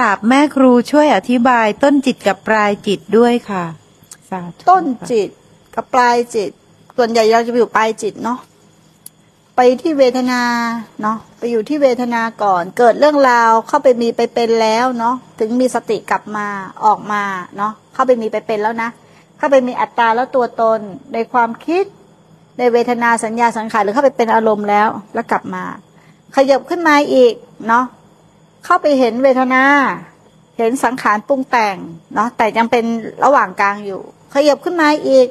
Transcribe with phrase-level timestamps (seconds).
[0.00, 3.64] ราบแม่ครูช่วยอธิบายต้นจิตกับปลายจิตด้วยค่ะ
[4.30, 5.28] สาธุต้นจิต
[5.74, 6.50] กับปลายจิต
[6.96, 8.38] ส่วนใหญ่เราจะไปอยู่ปลายจิตเนาะ
[9.56, 10.42] ไปที่เวทนา
[11.02, 16.46] เนาะไปอยู่ที่เวทนาก่อน เกิดเรื่องราวเข้าไปมีไปเป็นแล้วเนาะถึงมีสติกลับมา
[16.84, 17.22] ออกมา
[17.56, 18.90] เนาะเข้าไปมีไปเป็นแล้วนะ
[19.42, 20.80] เข้าไปมีอัตตาแล้วตัวตน
[21.14, 21.84] ในความคิด
[22.58, 25.64] ในเวทนาสัญญาสังขารหรือเข้าไปเป็นอารมณ์แล้ว แล้วกลับมา
[26.36, 27.34] ขยับขึ้นมาอีก
[27.68, 27.84] เนาะ
[28.64, 29.62] เข้าไปเห็นเวทนา
[30.58, 31.76] เห็นสังขารปรุงแต่ง
[32.14, 32.84] เนาะแต่ยังเป็น
[33.24, 34.00] ระหว่างกลางอยู่
[34.34, 35.28] ขยับขึ้นมาอีก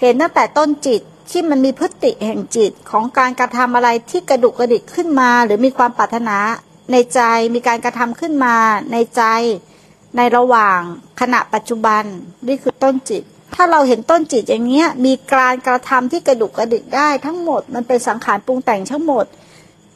[0.00, 6.36] เห็นตั้งแต่ต้นจิตที่มันมีพฤติแห่งจิตของการกระทำอะไรที่กระดุกกระดิกขึ้นมา หรือมีความปรารถนา
[6.92, 7.20] ในใจ
[7.54, 8.56] มีการกระทำขึ้นมา
[8.92, 9.22] ในใจ
[10.16, 10.78] ในระหว่าง
[11.20, 12.02] ขณะปัจจุบัน
[12.48, 13.22] นี่คือต้นจิต
[13.54, 19.24] ถ้าเราเห็นต้นจิตอย่างเงี้ยมีการกระทำที่กระดุกกระดิกได้ทั้งหมดมันเป็นสังขารปรุงแต่งทั้งหมด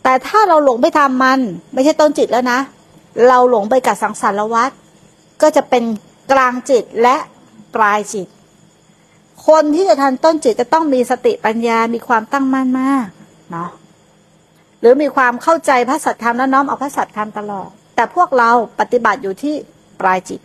[0.03, 1.41] แต่ถ้าเราหลงไปทำมัน
[1.73, 2.61] ไม่ใช่ต้นจิตแล้วนะ
[3.29, 4.71] เราหลงไปกับสังสารวัฏ
[5.43, 5.85] ก็จะเป็น
[6.33, 7.17] กลางจิตและ
[7.75, 8.27] ปลายจิต
[9.47, 13.07] คนที่จะทันต้นจิตจะต้องมีสติปัญญา มีความตั้งมั่นมาก
[13.51, 13.71] เนาะ
[14.81, 18.51] หรือมีความเข้าใจพระสัทธรรมและน้อมเอาพระสัทธรรมตลอด แต่พวกเรา
[18.81, 19.55] ปฏิบัติอยู่ที่
[20.01, 20.41] ปลายจิต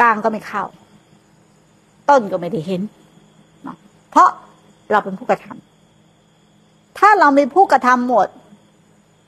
[0.00, 0.64] กลางก็ไม่เข้า
[2.10, 2.82] ต้นก็ไม่ได้เห็น
[4.10, 4.28] เพราะ
[4.90, 8.28] เราเป็นผู้กระทำถ้าเรามีผู้กระทำหมด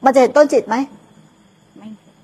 [0.04, 0.76] มันจะเห็นต้นจิตไหม
[1.76, 2.14] ไม่เห็น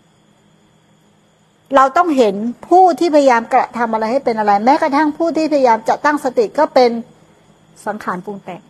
[1.77, 2.34] เราต้องเห็น
[2.69, 6.91] ผู้ที่พยายามกระทำอะไรให้เป็นอะไร แม้กระทั่งผู้ที่พยายามจะตั้งสติก็เป็น
[7.86, 8.62] สังขารปรุงแต่ง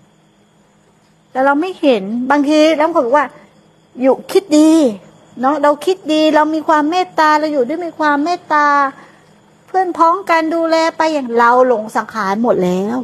[1.31, 3.27] แต่เราไม่เห็นบางทีแล้วคนบอกว่า
[4.01, 4.71] อยู่คิดดี
[5.41, 8.67] เนาะเราคิดดีเรามีความเมตตาเราอยู่ด้วยมีความเมตตา
[9.67, 12.97] เพื่อนพ้องกันดูแลไปอย่างเราหลงสังขารหมดแล้ว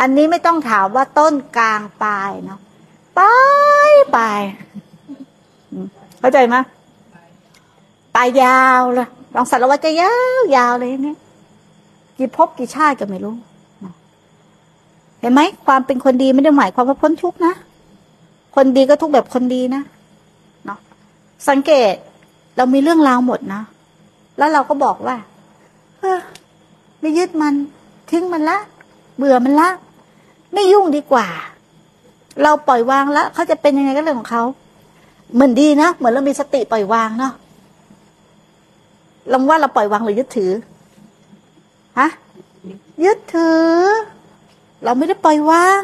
[0.00, 2.60] อันนี้ไม่ต้องถามว่าต้นกลางปลายเนาะ
[3.18, 3.34] ปลา
[3.90, 4.40] ยปลาย
[6.20, 6.56] เข้าใจไหม
[8.14, 11.18] ปลายยาวเลยลองสารวัตรจะยาวยาวเลยเนี่ย
[12.16, 13.34] กี่ภพกี่ชาติก็ไม่รู้
[15.20, 17.54] เห็นไหมความเป็นคนดีไม่ได้หมายความว่าพ้นทุกนะ
[18.56, 19.82] คนดีก็ทุกแบบคนดีนะ
[21.48, 21.94] สังเกต
[22.56, 23.62] เรามีเรื่องราวหมดนะ
[24.38, 25.16] แล้วเราก็บอกว่า
[25.98, 26.18] เออ
[27.00, 27.54] ไม่ยึดมัน
[28.10, 28.58] ทิ้งมันละ
[29.16, 29.68] เบื่อมันละ
[30.52, 31.26] ไม่ยุ่งดีกว่า
[32.42, 34.42] เราปล่อยวางแล้วเขาจะเป็นยังไงก็เรื่องของเขา
[35.34, 37.32] เหมือนดีนะเหมือนเรามีสติปล่อยวางเนาะ
[39.32, 40.52] ลองว่าเราปล่อยวางหรือยึดถือ
[41.98, 42.08] ฮะ
[43.04, 43.66] ยึดถือ
[44.84, 45.82] เราไม่ได้ปล่อยวาง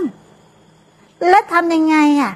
[1.28, 2.32] และทำยังไงอะ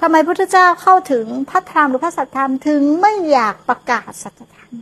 [0.00, 4.72] ทำไมพระพุทธเจ้าเข้าถึงพระธรรมหรือพระสัทธรรมถึงไม่อยากประกาศสัจธรรม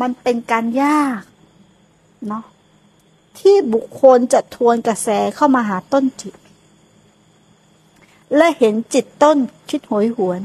[0.00, 1.22] มันเป็นการยาก
[2.28, 2.44] เนาะ
[3.38, 6.34] ที่บุคคลจะทวนกระแสเข้ามาหาต้นจิต
[8.36, 9.36] และเห็นจิตต้น
[9.70, 10.40] คิดโหยหวน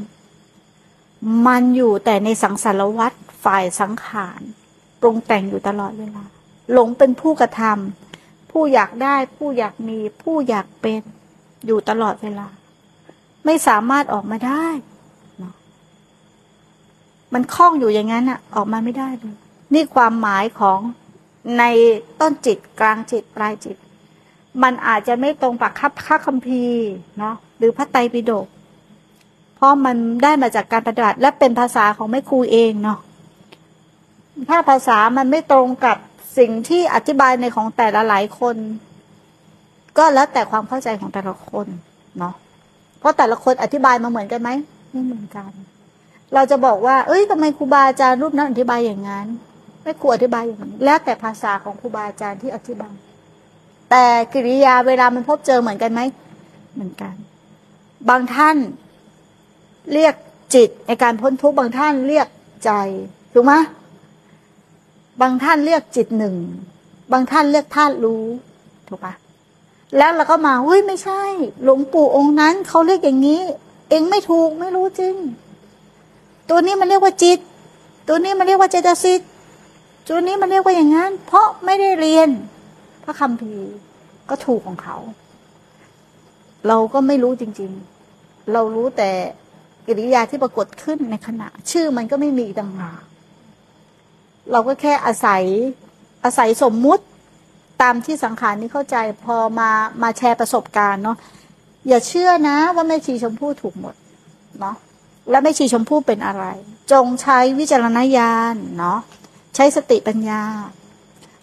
[1.47, 3.13] มันอยู่แต่ในสังสารวัฏ
[3.43, 4.41] ฝ่ายสังขาร
[5.01, 6.23] ปรุงแต่งอยู่ตลอดเวลา
[6.71, 11.01] หลงเป็นผู้กระทำผู้อยากได้ผู้อยากมีผู้อยากเป็น
[11.65, 12.47] อยู่ตลอดเวลา
[13.45, 14.65] ไม่สามารถออกมาได้
[15.39, 15.53] เนาะ
[17.33, 19.35] มันคล้องอยู่อย่างนั้นอะออกมาไม่ได้เลย
[19.73, 20.79] นี่ความหมายของ
[21.59, 21.63] ใน
[22.19, 23.77] ต้นจิตกลางจิตปลายจิต
[24.63, 26.83] มันอาจจะไม่ตรงปักคับค่าคัมภีร์
[27.19, 28.47] เนาะหรือพระไตรปิฎก
[29.55, 32.99] เพราะมันได้มาจากการปฏิบัติและเป็นภาษาของแม่ครูเองเนาะ
[34.49, 35.97] ถ้าภาษามันไม่ตรงกับ
[36.37, 38.55] สิ่งที่อธิบายในของแต่ละหลายคน
[39.97, 41.67] ก็แล้วแต่ความเข้าใจของแต่ละคน
[42.19, 42.33] เนาะ
[42.99, 44.49] เพราะแต่ละคนอธิบายมาเหมือนกันไหม
[44.91, 45.51] ไม่เหมือนกัน
[46.33, 49.27] เราจะบอกว่า เอ้ยทำไมครูบาอาจารย์รูปนั้นอธิบายอย่างนั้น
[49.83, 52.95] ไม่ครูอธิบายอย่างนี้แล้วแต่ภาษาของครูบาอาจารย์ที่อธิบาย
[53.91, 56.01] แต่กิริยาเวลามันพบเจอเหมือนกันไหม
[56.73, 57.13] เหมือนกัน
[58.09, 58.57] บางท่าน
[59.93, 60.15] เรียก
[60.55, 62.27] จิตในการพ้นทุกข์บางท่านเรียก
[62.65, 62.71] ใจ
[63.33, 63.53] ถูกไหม
[65.21, 66.35] บางท่านเรียกจิตหนึ่ง
[67.11, 68.23] บางท่านเรียกธาตุรู้
[68.87, 69.13] ถูกปะ
[69.97, 71.21] แล้วเราก็มาเฮ้ยไม่ใช่
[71.63, 73.41] หลวงปู่องค์นั้นเขาเรียกอย่างนี้
[73.89, 75.15] เองไม่ถูกไม่รู้จริง
[76.49, 77.39] ตัวนี้มันเรียกว่าจิต
[78.07, 79.21] ตัวนี้มันเรียกว่าเจตสิก
[80.07, 82.29] ตัวนี้มันเรียกว่าอย่างนั้น เพราะไม่ได้เรียน
[83.03, 83.53] พระคำพี
[84.29, 84.97] ก็ถูกของเขา
[86.67, 87.71] เราก็ไม่รู้จริง
[88.11, 89.09] ๆ เรารู้แต่
[89.87, 93.01] กิริยาที่ปรากฏขึ้นในขณะ ชื่อมันก็ไม่มีต่างหาก
[94.51, 95.43] เราก็แค่อาศัย
[96.23, 97.03] อาศัยสมมุติ
[97.81, 99.69] ตามที่สังขารนี้เข้าใจพอมา
[100.01, 101.17] มาแชร์ประสบการณ์เนาะ
[101.87, 103.95] อย่าเชื่อนะว่าแม่ชีชมพู่ถูกหมด
[104.59, 104.75] เนาะ
[105.29, 106.45] และแม่ชีชมพู่เป็นอะไร
[106.91, 108.99] จงใช้วิจารณญาณเนาะ
[109.55, 110.41] ใช้สติปัญญา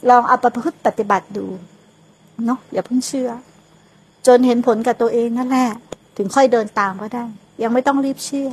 [0.08, 1.46] ลองเอาประพฤติปฏิบัติดู
[2.46, 3.31] เนาะอย่าเพิ่งเชื่อ
[4.26, 5.70] จนเห็นผลกับตัวเองนั่นแหละ
[6.17, 7.25] ถึงค่อยเดินตามก็ได้
[7.62, 8.50] ยังไม่ต้องรีบเชื่อ